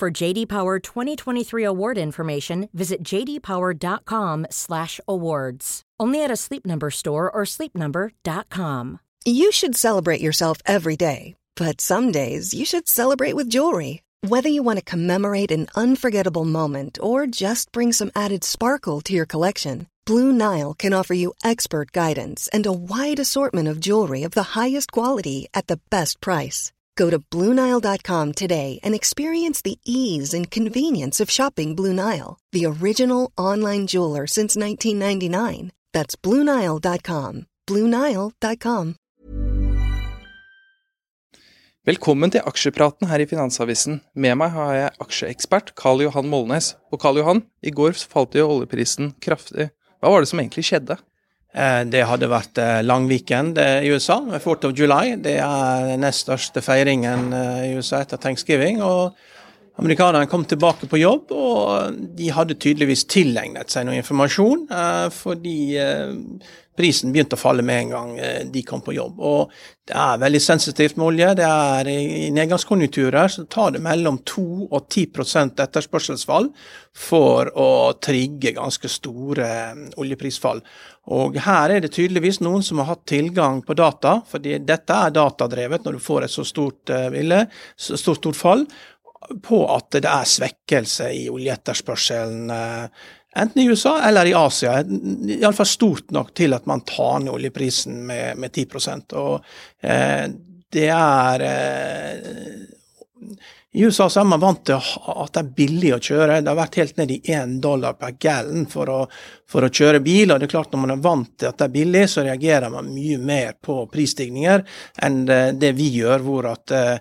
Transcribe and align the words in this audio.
For 0.00 0.10
JD 0.10 0.48
Power 0.48 0.78
2023 0.78 1.62
award 1.62 1.98
information, 1.98 2.70
visit 2.72 3.02
jdpower.com/awards. 3.04 5.82
Only 6.00 6.24
at 6.24 6.30
a 6.30 6.36
Sleep 6.36 6.64
Number 6.64 6.90
store 6.90 7.30
or 7.30 7.42
sleepnumber.com. 7.44 9.00
You 9.26 9.52
should 9.52 9.76
celebrate 9.76 10.22
yourself 10.22 10.56
every 10.64 10.96
day, 10.96 11.36
but 11.54 11.82
some 11.82 12.12
days 12.12 12.54
you 12.54 12.64
should 12.64 12.88
celebrate 12.88 13.36
with 13.36 13.50
jewelry. 13.50 14.00
Whether 14.26 14.48
you 14.48 14.62
want 14.62 14.78
to 14.78 14.84
commemorate 14.90 15.52
an 15.52 15.66
unforgettable 15.76 16.46
moment 16.46 16.98
or 17.02 17.26
just 17.26 17.70
bring 17.70 17.92
some 17.92 18.10
added 18.16 18.42
sparkle 18.42 19.02
to 19.02 19.12
your 19.12 19.26
collection, 19.26 19.86
Blue 20.06 20.32
Nile 20.32 20.72
can 20.72 20.94
offer 20.94 21.12
you 21.12 21.34
expert 21.44 21.92
guidance 21.92 22.48
and 22.54 22.64
a 22.64 22.72
wide 22.72 23.20
assortment 23.20 23.68
of 23.68 23.80
jewelry 23.80 24.22
of 24.22 24.32
the 24.32 24.56
highest 24.56 24.92
quality 24.92 25.46
at 25.52 25.66
the 25.66 25.78
best 25.90 26.22
price. 26.22 26.72
Go 27.00 27.08
to 27.08 27.18
BlueNile.com 27.18 28.32
today 28.32 28.78
and 28.84 28.94
experience 28.94 29.62
the 29.62 29.78
ease 29.86 30.36
and 30.36 30.50
convenience 30.50 31.24
of 31.24 31.30
shopping 31.30 31.76
Blue 31.76 31.94
Nile, 31.94 32.38
the 32.52 32.66
original 32.66 33.30
online 33.38 33.86
jeweler 33.86 34.26
since 34.26 34.56
1999. 34.56 35.70
That's 35.94 36.16
BlueNile.com. 36.16 37.46
BlueNile.com. 37.66 38.94
Velkommen 41.86 42.30
til 42.30 42.44
aksjepraten 42.44 43.08
her 43.08 43.22
i 43.24 43.26
Finansavisen. 43.26 44.02
Med 44.14 44.36
meg 44.36 44.52
har 44.52 44.74
jeg 44.76 44.96
aksjeekspert 45.00 45.72
Karl 45.80 46.04
Johan 46.04 46.28
Molnes. 46.28 46.74
Og 46.92 47.00
Karl 47.00 47.22
Johan, 47.22 47.46
i 47.64 47.72
går 47.72 47.96
falt 48.12 48.36
jo 48.36 48.44
oljeprisen 48.58 49.14
kraftig. 49.24 49.70
Hva 50.04 50.12
var 50.12 50.20
det 50.20 50.28
som 50.28 50.44
egentlig 50.44 50.68
skjedde? 50.68 51.00
Eh, 51.50 51.80
det 51.90 52.04
hadde 52.06 52.28
vært 52.30 52.60
eh, 52.62 52.78
lang 52.86 53.08
weekend 53.10 53.58
eh, 53.58 53.82
i 53.82 53.90
USA, 53.90 54.20
4th 54.30 54.68
of 54.68 54.76
July. 54.78 55.16
Det 55.18 55.36
er 55.42 55.96
nest 55.98 56.28
største 56.28 56.62
feiringen 56.62 57.32
i 57.34 57.72
USA 57.74 58.04
etter 58.04 58.20
thanksgiving. 58.22 58.78
og 58.82 59.18
Amerikanerne 59.80 60.28
kom 60.28 60.44
tilbake 60.44 60.88
på 60.90 61.00
jobb, 61.00 61.30
og 61.32 62.00
de 62.16 62.26
hadde 62.36 62.58
tydeligvis 62.60 63.06
tilegnet 63.08 63.72
seg 63.72 63.86
noe 63.88 63.96
informasjon. 63.96 64.66
Fordi 65.16 65.56
prisen 66.80 67.12
begynte 67.12 67.36
å 67.36 67.40
falle 67.40 67.64
med 67.66 67.84
en 67.84 67.94
gang 67.94 68.10
de 68.52 68.62
kom 68.66 68.82
på 68.84 68.94
jobb. 68.96 69.18
Og 69.24 69.54
det 69.88 69.96
er 69.96 70.20
veldig 70.22 70.40
sensitivt 70.42 70.98
med 71.00 71.06
olje. 71.08 71.32
Det 71.40 71.48
er 71.48 71.90
I 71.92 72.28
nedgangskonjunkturer 72.36 73.32
så 73.32 73.46
tar 73.50 73.74
det 73.74 73.82
mellom 73.84 74.20
2 74.28 74.46
og 74.68 74.78
10% 74.84 75.64
etterspørselsfall 75.64 76.50
for 77.08 77.50
å 77.58 77.70
trigge 78.02 78.54
ganske 78.56 78.90
store 78.92 79.50
oljeprisfall. 80.00 80.62
Og 81.10 81.40
her 81.42 81.74
er 81.74 81.82
det 81.82 81.92
tydeligvis 81.96 82.38
noen 82.44 82.62
som 82.62 82.80
har 82.82 82.92
hatt 82.92 83.06
tilgang 83.08 83.64
på 83.66 83.74
data, 83.78 84.20
fordi 84.30 84.60
dette 84.62 84.94
er 84.94 85.14
datadrevet 85.16 85.86
når 85.86 85.98
du 85.98 86.04
får 86.04 86.26
et 86.26 86.34
så 86.36 86.46
stort, 86.46 86.92
uh, 86.92 87.42
så 87.76 87.98
stort, 87.98 88.20
stort 88.22 88.38
fall, 88.38 88.66
på 89.42 89.62
at 89.74 89.90
det 89.96 90.08
er 90.08 90.28
svekkelse 90.28 91.10
i 91.14 91.24
oljeetterspørselen. 91.32 92.50
Uh, 92.50 93.08
enten 93.36 93.62
i 93.62 93.68
USA 93.70 94.08
eller 94.08 94.26
i 94.26 94.34
Asia. 94.34 94.80
Iallfall 94.80 95.68
stort 95.68 96.10
nok 96.14 96.34
til 96.34 96.56
at 96.56 96.66
man 96.70 96.82
tar 96.88 97.20
ned 97.22 97.34
oljeprisen 97.34 98.02
med, 98.06 98.38
med 98.40 98.52
10 98.52 98.66
Og 99.20 99.44
eh, 99.80 100.26
det 100.72 100.88
er 100.88 101.44
i 103.72 103.84
USA 103.84 104.10
så 104.10 104.20
er 104.20 104.26
man 104.26 104.40
vant 104.42 104.64
til 104.66 104.74
at 104.80 105.30
det 105.30 105.40
er 105.44 105.50
billig 105.54 105.90
å 105.94 106.00
kjøre. 106.02 106.40
Det 106.42 106.50
har 106.50 106.58
vært 106.58 106.78
helt 106.80 106.96
ned 106.98 107.12
i 107.14 107.20
én 107.30 107.52
dollar 107.62 107.94
per 108.00 108.16
gallon 108.18 108.64
for 108.66 108.90
å, 108.90 108.96
for 109.46 109.62
å, 109.62 109.70
kjøre 109.70 110.00
bil. 110.02 110.32
og 110.32 110.40
det 110.40 110.48
er 110.48 110.50
klart 110.56 110.72
Når 110.72 110.82
man 110.82 110.92
er 110.96 111.04
vant 111.04 111.30
til 111.38 111.46
at 111.46 111.60
det 111.60 111.68
er 111.68 111.76
billig, 111.76 112.02
så 112.10 112.24
reagerer 112.26 112.72
man 112.74 112.88
mye 112.90 113.18
mer 113.22 113.52
på 113.62 113.84
prisstigninger 113.92 114.64
enn 115.06 115.20
det 115.60 115.70
vi 115.78 115.86
gjør, 116.00 116.24
hvor 116.26 116.48
at 116.50 116.74
eh, 116.74 116.98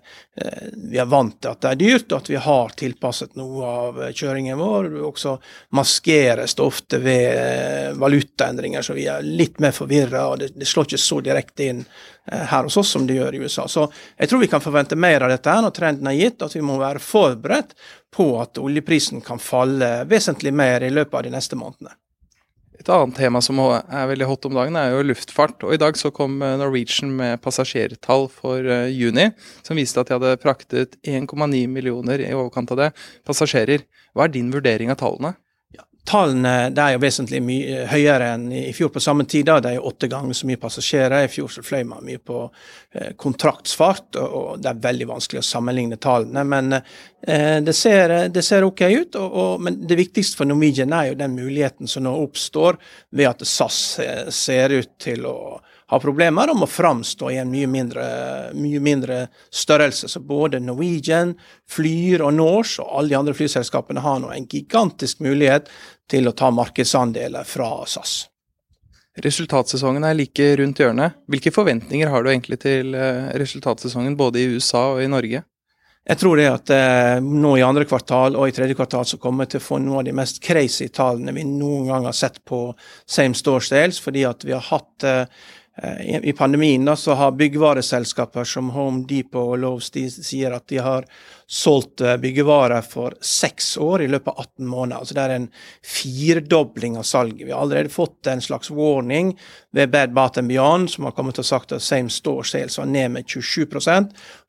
vi 0.94 1.02
er 1.02 1.10
vant 1.10 1.40
til 1.42 1.56
at 1.56 1.66
det 1.66 1.72
er 1.72 1.82
dyrt, 1.82 2.12
og 2.12 2.20
at 2.20 2.30
vi 2.30 2.44
har 2.46 2.78
tilpasset 2.84 3.34
noe 3.42 3.74
av 3.74 4.00
kjøringen 4.14 4.62
vår. 4.62 4.92
Også 5.10 5.40
maskeres 5.74 6.54
det 6.54 6.68
ofte 6.68 7.02
ved 7.02 7.26
eh, 7.34 7.98
valutaendringer, 7.98 8.86
så 8.86 8.94
vi 8.94 9.10
er 9.10 9.26
litt 9.26 9.58
mer 9.58 9.74
forvirra. 9.74 10.30
Det, 10.38 10.54
det 10.54 10.70
slår 10.70 10.92
ikke 10.92 11.02
så 11.02 11.22
direkte 11.26 11.72
inn 11.74 11.84
Eh, 12.32 12.40
her 12.40 12.64
hos 12.64 12.78
oss 12.78 12.90
som 12.90 13.08
det 13.08 13.14
gjør 13.14 13.36
i 13.36 13.38
USA. 13.38 13.68
Så 13.68 13.88
jeg 14.18 14.30
tror 14.30 14.40
vi 14.40 14.48
kan 14.48 14.62
forvente 14.62 14.96
mer 14.96 15.24
av 15.26 15.32
dette 15.32 15.50
her 15.50 15.64
når 15.66 15.74
trenden 15.74 16.10
er 16.12 16.18
gitt, 16.18 16.42
at 16.46 16.56
vi 16.56 16.59
må 16.66 16.80
være 16.82 17.02
forberedt 17.04 17.76
på 18.14 18.32
at 18.42 18.60
oljeprisen 18.62 19.24
kan 19.26 19.42
falle 19.42 20.04
vesentlig 20.10 20.54
mer 20.56 20.86
i 20.86 20.94
løpet 20.94 21.20
av 21.20 21.26
de 21.28 21.34
neste 21.34 21.60
månedene. 21.60 21.96
Et 22.80 22.90
annet 22.96 23.18
tema 23.20 23.42
som 23.44 23.58
er 23.60 24.06
veldig 24.08 24.28
hot 24.30 24.46
om 24.48 24.56
dagen, 24.56 24.78
er 24.80 24.94
jo 24.94 25.04
luftfart. 25.04 25.66
Og 25.68 25.76
I 25.76 25.80
dag 25.82 25.98
så 26.00 26.14
kom 26.16 26.38
eh, 26.40 26.56
Norwegian 26.62 27.12
med 27.12 27.42
passasjertall 27.44 28.30
for 28.32 28.64
uh, 28.64 28.88
juni, 28.88 29.28
som 29.68 29.76
viste 29.76 30.00
at 30.00 30.08
de 30.08 30.16
hadde 30.16 30.40
praktet 30.40 30.96
1,9 31.04 31.66
millioner 31.68 32.24
i 32.24 32.32
overkant 32.32 32.72
av 32.72 32.80
det 32.80 32.90
passasjerer. 33.28 33.84
Hva 34.16 34.30
er 34.30 34.34
din 34.38 34.54
vurdering 34.54 34.94
av 34.94 35.02
tallene? 35.02 35.36
Tallene 36.08 36.72
er 36.72 36.94
jo 36.96 37.02
vesentlig 37.04 37.40
mye 37.46 37.84
høyere 37.92 38.32
enn 38.34 38.48
i 38.56 38.72
fjor 38.74 38.90
på 38.94 39.02
samme 39.04 39.26
tid. 39.30 39.46
Det 39.50 39.72
er 39.72 39.76
jo 39.78 39.86
åtte 39.92 40.10
ganger 40.10 40.34
så 40.38 40.48
mye 40.50 40.62
passasjerer. 40.62 41.26
I 41.26 41.32
fjor 41.32 41.52
så 41.54 41.64
fløy 41.66 41.84
man 41.86 42.06
mye 42.08 42.22
på 42.24 42.42
eh, 42.48 43.12
kontraktsfart, 43.20 44.18
og 44.24 44.64
det 44.64 44.72
er 44.72 44.82
veldig 44.88 45.10
vanskelig 45.12 45.44
å 45.44 45.50
sammenligne 45.50 46.00
tallene. 46.02 46.46
Men 46.50 46.80
eh, 46.80 47.60
det, 47.62 47.76
ser, 47.78 48.16
det, 48.34 48.44
ser, 48.46 48.66
ok 48.66 48.86
ut. 48.90 49.20
Og, 49.20 49.38
og, 49.44 49.66
men 49.68 49.82
det 49.90 50.00
viktigste 50.00 50.42
for 50.42 50.50
Norwegian 50.50 50.96
er 50.98 51.12
jo 51.12 51.20
den 51.20 51.38
muligheten 51.38 51.92
som 51.92 52.08
nå 52.08 52.16
oppstår 52.24 52.80
ved 53.14 53.30
at 53.30 53.46
SAS 53.46 53.82
eh, 54.02 54.32
ser 54.34 54.80
ut 54.80 54.96
til 55.04 55.30
å 55.30 55.38
har 55.90 56.00
problemer 56.00 56.52
om 56.54 56.62
å 56.62 56.70
framstå 56.70 57.32
i 57.34 57.40
en 57.42 57.50
mye 57.50 57.68
mindre, 57.68 58.04
mye 58.54 58.82
mindre, 58.84 59.24
størrelse. 59.50 60.06
Så 60.12 60.22
både 60.22 60.62
Norwegian, 60.62 61.34
Flyr 61.70 62.22
og 62.28 62.36
Norse 62.38 62.84
og 62.84 62.92
alle 63.00 63.10
de 63.10 63.18
andre 63.18 63.34
flyselskapene 63.34 64.04
har 64.06 64.20
nå 64.22 64.30
en 64.30 64.46
gigantisk 64.46 65.24
mulighet 65.26 65.72
til 66.10 66.30
å 66.30 66.36
ta 66.38 66.52
markedsandeler 66.54 67.48
fra 67.50 67.72
SAS. 67.90 68.22
Resultatsesongen 69.20 70.06
er 70.06 70.16
like 70.16 70.54
rundt 70.62 70.80
hjørnet. 70.80 71.18
Hvilke 71.26 71.54
forventninger 71.58 72.14
har 72.14 72.24
du 72.24 72.30
egentlig 72.30 72.62
til 72.62 72.94
eh, 72.94 73.34
resultatsesongen 73.42 74.18
både 74.18 74.44
i 74.44 74.50
USA 74.54 74.92
og 74.94 75.02
i 75.02 75.10
Norge? 75.10 75.42
Jeg 76.10 76.18
tror 76.22 76.38
det 76.38 76.50
at 76.54 76.72
eh, 76.74 77.18
nå 77.20 77.58
i 77.58 77.66
andre 77.66 77.90
kvartal 77.90 78.38
og 78.38 78.46
i 78.46 78.54
tredje 78.54 78.78
kvartal 78.78 79.10
så 79.10 79.18
kommer 79.22 79.46
vi 79.48 79.56
til 79.56 79.64
å 79.64 79.66
få 79.74 79.82
noen 79.82 80.04
av 80.04 80.06
de 80.06 80.14
mest 80.22 80.38
crazy 80.46 80.88
tallene 80.94 81.34
vi 81.34 81.50
noen 81.50 81.90
gang 81.90 82.06
har 82.06 82.16
sett 82.18 82.44
på 82.46 82.68
same 83.10 83.38
store 83.38 83.66
sales, 83.66 84.00
fordi 84.02 84.30
at 84.30 84.46
vi 84.46 84.54
har 84.54 84.70
hatt 84.70 85.10
eh, 85.10 85.26
Eh, 85.26 85.59
I 86.24 86.34
pandemien 86.34 86.98
så 86.98 87.14
har 87.16 87.32
byggvareselskaper 87.40 88.44
som 88.44 88.70
Home 88.76 89.06
Depot 89.08 89.54
og 89.54 89.62
Loves 89.62 89.92
de 89.96 90.10
sier 90.12 90.52
at 90.56 90.66
de 90.68 90.82
har 90.84 91.08
solgt 91.50 92.02
eh, 92.02 92.18
byggevarer 92.18 92.82
for 92.82 93.16
seks 93.22 93.78
år 93.78 94.04
i 94.06 94.08
løpet 94.08 94.28
av 94.28 94.40
18 94.40 94.68
måneder. 94.70 95.00
Altså 95.00 95.16
det 95.18 95.24
er 95.24 95.36
en 95.36 95.48
firedobling 95.82 96.98
av 97.02 97.08
salget. 97.10 97.48
Vi 97.48 97.52
har 97.52 97.62
allerede 97.62 97.90
fått 97.90 98.30
en 98.30 98.42
slags 98.42 98.70
warning 98.70 99.34
ved 99.74 99.90
Bad 99.90 100.14
Bath 100.14 100.42
Beyond, 100.42 100.92
som 100.94 101.10
har 101.10 101.16
kommet 101.18 101.42
og 101.42 101.46
sagt 101.46 101.74
at 101.74 101.82
same 101.82 102.14
store 102.14 102.46
sales 102.46 102.78
var 102.78 102.86
ned 102.86 103.16
med 103.18 103.26
27 103.26 103.66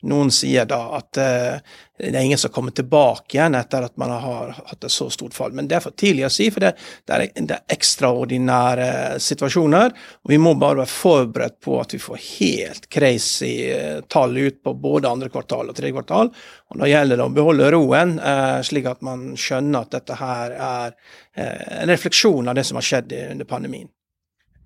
Noen 0.02 0.30
sier 0.32 0.68
da 0.68 0.80
at 0.96 1.20
uh, 1.20 1.72
det 2.00 2.16
er 2.16 2.24
ingen 2.24 2.38
som 2.38 2.52
kommer 2.52 2.72
tilbake 2.72 3.36
igjen 3.36 3.56
etter 3.58 3.84
at 3.84 3.96
man 4.00 4.12
har 4.12 4.54
hatt 4.56 4.84
et 4.84 4.92
så 4.92 5.10
stort 5.12 5.34
fall. 5.36 5.52
Men 5.56 5.68
det 5.68 5.76
er 5.76 5.84
for 5.84 5.96
tidlig 5.96 6.24
å 6.26 6.32
si, 6.32 6.48
for 6.52 6.64
det, 6.64 6.72
det, 7.04 7.16
er, 7.16 7.26
det 7.36 7.56
er, 7.56 7.66
ekstraordinære 7.74 8.88
situasjoner. 9.20 9.92
og 10.24 10.32
Vi 10.32 10.38
må 10.40 10.54
bare 10.60 10.82
være 10.82 10.92
forberedt 10.92 11.58
på 11.64 11.76
at 11.82 11.94
vi 11.94 12.00
får 12.02 12.22
helt 12.24 12.88
crazy 12.92 13.52
eh, 13.68 14.00
tall 14.08 14.38
ut 14.38 14.62
på 14.64 14.74
både 14.80 15.12
andre 15.12 15.30
kvartal 15.32 15.70
og 15.70 15.76
tredje 15.76 15.96
kvartal. 15.98 16.32
og 16.70 16.80
Da 16.80 16.89
gjelder 16.90 17.20
det 17.20 17.26
å 17.26 17.34
beholde 17.34 17.70
roen, 17.74 18.16
eh, 18.18 18.58
slik 18.66 18.88
at 18.90 19.02
man 19.06 19.32
skjønner 19.38 19.86
at 19.86 19.94
dette 19.96 20.18
her 20.20 20.54
er 20.56 20.94
eh, 21.34 21.82
en 21.82 21.92
refleksjon 21.92 22.50
av 22.50 22.58
det 22.58 22.66
som 22.68 22.80
har 22.80 22.86
skjedd 22.86 23.14
under 23.30 23.48
pandemien. 23.48 23.88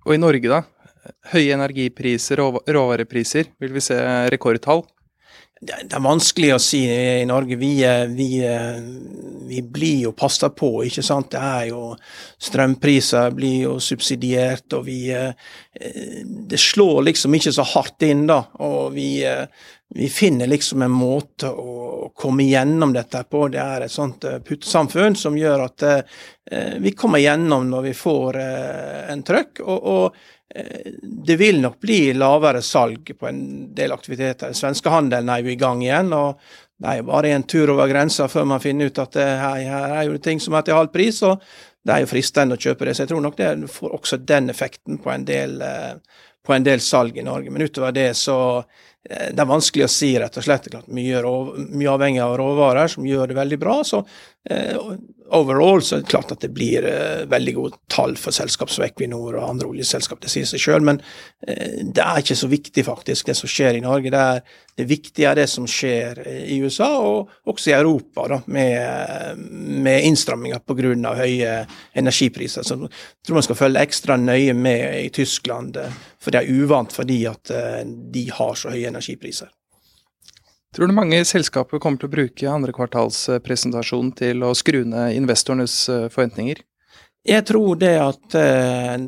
Og 0.05 0.13
i 0.15 0.21
Norge, 0.21 0.49
da? 0.51 0.63
Høye 1.33 1.53
energipriser 1.53 2.41
og 2.41 2.63
råvarepriser. 2.65 3.51
Vil 3.61 3.73
vi 3.75 3.83
se 3.83 3.97
rekordtall? 4.33 4.83
Det, 5.61 5.93
er 5.93 6.03
vanskelig 6.03 6.51
å 6.55 6.61
si 6.61 6.81
i 6.89 7.25
Norge. 7.27 7.55
Vi, 7.59 7.71
vi, 8.11 8.29
vi 9.47 9.61
blir 9.61 10.01
jo 10.05 10.11
passa 10.17 10.49
på, 10.51 10.83
ikke 10.85 11.03
sant. 11.05 11.31
Det 11.31 11.41
er 11.41 11.69
jo 11.71 11.93
Strømpriser 12.45 13.31
blir 13.35 13.63
jo 13.69 13.77
subsidiert, 13.79 14.67
og 14.75 14.85
vi 14.89 15.13
Det 15.15 16.59
slår 16.59 17.07
liksom 17.09 17.35
ikke 17.35 17.55
så 17.55 17.65
hardt 17.75 18.03
inn, 18.07 18.25
da. 18.27 18.41
Og 18.67 18.93
vi, 18.95 19.09
vi 19.95 20.11
finner 20.11 20.51
liksom 20.51 20.83
en 20.85 20.93
måte 20.93 21.49
å 21.49 22.11
komme 22.15 22.45
gjennom 22.47 22.93
dette 22.93 23.23
på. 23.29 23.47
Det 23.51 23.63
er 23.63 23.87
et 23.87 23.95
sånt 23.95 24.27
puttesamfunn 24.45 25.15
som 25.19 25.37
gjør 25.39 25.65
at 25.69 25.89
vi 26.79 26.91
kommer 26.93 27.23
gjennom 27.23 27.65
når 27.71 27.89
vi 27.89 27.93
får 27.97 28.39
en 28.43 29.23
trøkk. 29.25 29.63
og, 29.65 29.91
og 29.95 30.23
det 31.25 31.35
vil 31.39 31.57
nok 31.59 31.79
bli 31.81 32.13
lavere 32.13 32.61
salg 32.63 33.09
på 33.17 33.27
en 33.27 33.39
del 33.75 33.91
aktiviteter. 33.91 34.53
Svenskehandelen 34.55 35.31
er 35.33 35.41
jo 35.41 35.51
i 35.51 35.57
gang 35.59 35.81
igjen. 35.83 36.13
og 36.13 36.39
det 36.75 36.89
er 36.91 36.99
jo 36.99 37.07
bare 37.07 37.31
en 37.31 37.45
tur 37.47 37.71
over 37.71 37.87
grensa 37.87 38.27
før 38.27 38.47
man 38.49 38.63
finner 38.63 38.89
ut 38.89 38.99
at 38.99 39.15
det, 39.15 39.25
her, 39.39 39.61
her 39.63 39.93
er 40.01 40.09
jo 40.09 40.19
ting 40.19 40.41
som 40.43 40.57
er 40.57 40.65
til 40.67 40.75
halv 40.75 40.91
pris, 40.91 41.21
og 41.23 41.39
det 41.85 41.93
er 41.93 42.03
jo 42.03 42.09
fristende 42.09 42.57
å 42.57 42.61
kjøpe 42.61 42.87
det. 42.87 42.95
Så 42.97 43.05
jeg 43.05 43.13
tror 43.13 43.23
nok 43.23 43.37
det 43.39 43.51
får 43.71 43.95
også 43.95 44.19
den 44.27 44.51
effekten 44.51 44.99
på 45.01 45.13
en 45.13 45.23
del, 45.27 45.61
eh, 45.63 45.93
på 46.45 46.55
en 46.55 46.65
del 46.65 46.83
salg 46.83 47.17
i 47.17 47.25
Norge. 47.25 47.53
Men 47.53 47.63
utover 47.63 47.95
det 47.95 48.09
så 48.19 48.37
eh, 48.59 49.31
det 49.31 49.39
er 49.39 49.51
vanskelig 49.53 49.85
å 49.87 49.91
si, 49.93 50.11
rett 50.19 50.39
og 50.41 50.47
slett. 50.47 50.67
Mye, 50.89 51.21
mye 51.69 51.93
avhengig 51.93 52.23
av 52.25 52.35
råvarer, 52.41 52.91
som 52.91 53.07
gjør 53.07 53.31
det 53.31 53.39
veldig 53.39 53.61
bra. 53.61 53.77
Så 53.87 54.01
eh, 54.03 54.33
overall 55.33 55.81
så 55.81 55.95
er 55.95 56.03
det 56.03 56.09
klart 56.11 56.31
at 56.33 56.43
det 56.43 56.51
blir 56.53 56.85
uh, 56.85 57.23
veldig 57.29 57.53
gode 57.55 57.79
tall 57.91 58.13
for 58.19 58.35
selskap 58.35 58.69
som 58.71 58.85
Equinor 58.85 59.37
og 59.39 59.47
andre 59.47 59.69
oljeselskap, 59.71 60.21
det 60.21 60.29
sier 60.31 60.45
seg 60.49 60.61
sjøl. 60.61 60.85
Men 60.85 61.01
uh, 61.01 61.81
det 61.81 62.03
er 62.03 62.21
ikke 62.21 62.37
så 62.37 62.49
viktig, 62.51 62.85
faktisk, 62.85 63.29
det 63.29 63.37
som 63.39 63.49
skjer 63.49 63.79
i 63.79 63.83
Norge. 63.85 64.13
Det, 64.13 64.21
er, 64.21 64.61
det 64.77 64.87
viktige 64.89 65.31
er 65.31 65.39
det 65.39 65.47
som 65.51 65.67
skjer 65.69 66.21
i 66.45 66.59
USA, 66.61 66.91
og 67.01 67.33
også 67.49 67.71
i 67.73 67.77
Europa, 67.77 68.27
da, 68.35 68.41
med, 68.45 69.43
med 69.49 70.09
innstramminger 70.11 70.61
pga. 70.61 71.15
høye 71.17 71.57
energipriser. 71.97 72.63
Så 72.63 72.77
jeg 72.85 73.25
tror 73.25 73.41
man 73.41 73.49
skal 73.49 73.61
følge 73.63 73.85
ekstra 73.85 74.19
nøye 74.21 74.53
med 74.53 75.05
i 75.05 75.09
Tyskland, 75.09 75.79
for 76.21 76.33
det 76.33 76.43
er 76.43 76.63
uvant 76.63 76.93
fordi 76.93 77.23
at 77.29 77.51
de 77.85 78.29
har 78.33 78.57
så 78.59 78.73
høye 78.73 78.91
energipriser. 78.91 79.49
Tror 80.75 80.87
du 80.87 80.95
mange 80.95 81.21
selskaper 81.23 81.79
kommer 81.79 82.01
til 82.01 82.09
å 82.09 82.11
bruke 82.11 82.49
andrekvartalspresentasjonen 82.51 84.09
til 84.19 84.43
å 84.43 84.51
skru 84.59 84.81
ned 84.83 85.15
investorenes 85.15 85.75
eh, 85.87 86.07
forventninger? 86.11 86.59
Jeg 87.25 87.45
tror 87.47 87.79
det 87.79 87.93
at 88.01 88.35
eh, 88.35 89.05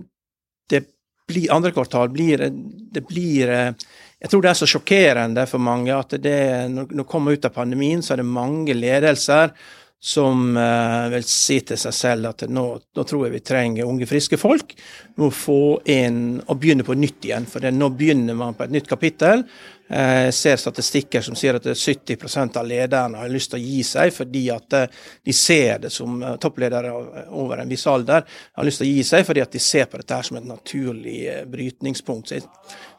det 0.72 0.82
blir, 1.28 1.50
andre 1.52 1.74
kvartal 1.76 2.08
blir, 2.14 2.46
det 2.48 3.04
blir 3.10 3.52
eh, 3.52 3.90
Jeg 4.18 4.32
tror 4.32 4.46
det 4.46 4.50
er 4.54 4.58
så 4.62 4.70
sjokkerende 4.72 5.44
for 5.46 5.62
mange 5.62 5.92
at 5.94 6.16
det, 6.24 6.40
når 6.72 6.88
vi 6.90 7.06
kommer 7.06 7.36
ut 7.36 7.46
av 7.46 7.54
pandemien, 7.54 8.00
så 8.02 8.16
er 8.16 8.24
det 8.24 8.32
mange 8.32 8.74
ledelser 8.74 9.52
som 10.00 10.58
uh, 10.58 11.08
vil 11.10 11.24
si 11.26 11.58
til 11.66 11.80
seg 11.82 11.96
selv 11.96 12.30
at 12.30 12.44
nå, 12.54 12.66
nå, 12.96 13.06
tror 13.08 13.26
jeg 13.26 13.34
vi 13.34 13.42
trenger 13.46 13.90
unge, 13.90 14.06
friske 14.10 14.38
folk. 14.38 14.76
Må 15.18 15.32
få 15.34 15.80
inn 15.90 16.38
og 16.46 16.60
begynne 16.62 16.86
på 16.86 16.96
nytt 16.98 17.26
igjen. 17.26 17.48
For 17.50 17.66
nå 17.74 17.90
begynner 17.98 18.38
man 18.38 18.58
på 18.58 18.68
et 18.68 18.76
nytt 18.76 18.90
kapittel. 18.90 19.42
Jeg 19.88 20.28
eh, 20.28 20.34
ser 20.36 20.58
statistikker 20.60 21.24
som 21.24 21.36
sier 21.40 21.56
at 21.56 21.68
70% 21.68 22.58
av 22.60 22.66
lederne 22.68 23.22
har 23.22 23.32
lyst 23.32 23.54
til 23.54 23.62
å 23.62 23.64
gi 23.64 23.84
seg 23.88 24.12
fordi 24.12 24.42
at 24.52 24.76
eh, 24.76 24.98
de 25.24 25.36
ser 25.36 25.80
det 25.86 25.92
som 25.96 26.18
eh, 26.20 26.34
toppledere 26.44 26.92
over 27.32 27.62
en 27.64 27.72
viss 27.72 27.86
alder 27.88 28.26
har 28.28 28.68
lyst 28.68 28.84
til 28.84 28.90
å 28.90 28.98
gi 28.98 29.06
seg 29.08 29.24
fordi 29.30 29.46
at 29.46 29.56
de 29.56 29.62
ser 29.64 29.88
på 29.88 30.02
dette 30.02 30.20
som 30.28 30.42
et 30.42 30.50
naturlig 30.50 31.22
brytningspunkt. 31.48 32.36
Jeg, 32.36 32.44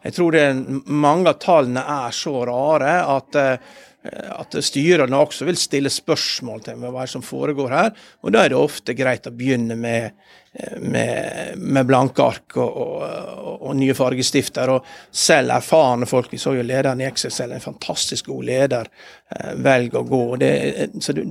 jeg 0.06 0.17
tror 0.17 0.33
det, 0.33 0.47
mange 0.89 1.29
av 1.29 1.37
tallene 1.45 1.85
er 1.99 2.17
så 2.17 2.41
rare 2.49 2.97
at 3.05 3.37
at 4.06 4.55
styrene 4.62 5.19
også 5.19 5.47
vil 5.49 5.56
stille 5.59 5.91
spørsmål 5.91 6.61
til 6.65 6.83
hva 6.85 7.05
som 7.11 7.23
foregår 7.25 7.73
her. 7.73 7.89
Og 8.23 8.33
da 8.33 8.45
er 8.45 8.53
det 8.53 8.59
ofte 8.59 8.95
greit 8.97 9.27
å 9.27 9.33
begynne 9.35 9.75
med, 9.77 10.15
med, 10.79 11.59
med 11.59 11.89
blanke 11.89 12.23
ark 12.23 12.56
og, 12.62 12.77
og, 12.79 13.56
og, 13.56 13.73
nye 13.77 13.97
fargestifter. 13.99 14.71
Og 14.71 14.87
selv 15.11 15.56
erfarne 15.56 16.06
folk, 16.09 16.31
vi 16.33 16.39
så 16.39 16.55
jo 16.55 16.62
lederen 16.67 17.03
i 17.03 17.09
XXL, 17.09 17.56
en 17.56 17.65
fantastisk 17.65 18.31
god 18.31 18.47
leder, 18.49 18.93
eh, 19.35 19.50
velger 19.67 20.00
å 20.00 20.06
gå. 20.12 20.23
Det, 20.45 20.53
så 21.03 21.17
det, 21.19 21.27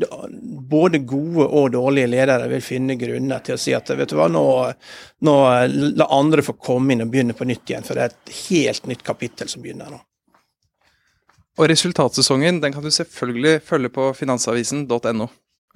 både 0.68 1.02
gode 1.08 1.48
og 1.48 1.72
dårlige 1.78 2.12
ledere 2.12 2.52
vil 2.52 2.66
finne 2.66 3.00
grunner 3.00 3.48
til 3.48 3.56
å 3.56 3.62
si 3.64 3.78
at 3.78 3.96
vet 3.96 4.12
du 4.12 4.19
hva, 4.19 4.28
nå, 4.28 4.44
nå 5.24 5.40
la 5.96 6.12
andre 6.19 6.44
få 6.44 6.60
komme 6.60 6.94
inn 6.94 7.08
og 7.08 7.16
begynne 7.16 7.38
på 7.38 7.48
nytt 7.48 7.72
igjen, 7.72 7.88
for 7.88 7.96
det 7.96 8.06
er 8.10 8.14
et 8.14 8.38
helt 8.52 8.92
nytt 8.92 9.08
kapittel 9.08 9.48
som 9.48 9.64
begynner 9.64 9.96
nå. 9.96 10.04
Og 11.57 11.71
resultatsesongen 11.71 12.62
den 12.62 12.74
kan 12.74 12.86
du 12.86 12.94
selvfølgelig 12.94 13.59
følge 13.65 13.89
på 13.89 14.12
finansavisen.no. 14.13 15.27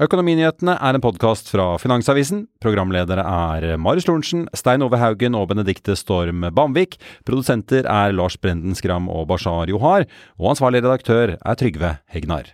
Økonominyhetene 0.01 0.77
er 0.81 0.97
en 0.97 1.03
podkast 1.03 1.51
fra 1.51 1.75
Finansavisen. 1.81 2.45
Programledere 2.63 3.21
er 3.21 3.77
Marius 3.81 4.07
Lorentzen, 4.09 4.47
Stein 4.57 4.81
Ove 4.85 4.97
Haugen 4.97 5.37
og 5.37 5.49
Benedikte 5.51 5.97
Storm 5.99 6.47
Bamvik. 6.57 6.97
Produsenter 7.25 7.85
er 7.89 8.15
Lars 8.15 8.37
Brenden 8.37 8.77
Skram 8.77 9.09
og 9.09 9.27
Bashar 9.29 9.69
Johar. 9.69 10.07
Og 10.41 10.55
ansvarlig 10.55 10.81
redaktør 10.85 11.35
er 11.37 11.59
Trygve 11.59 11.95
Hegnar. 12.09 12.49